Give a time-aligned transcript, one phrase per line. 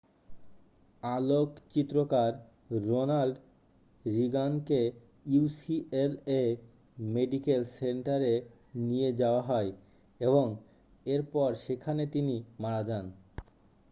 [1.03, 2.31] আলোকচিত্রকার
[2.85, 3.35] Ronald
[4.05, 4.81] রিগানকে
[5.25, 6.43] UCLA
[7.11, 8.33] medical সেন্টারে
[8.81, 9.69] নিয়ে যাওয়া হয়
[10.21, 10.45] এবং
[11.05, 13.05] এরপর সেখানে তিনি মারা যান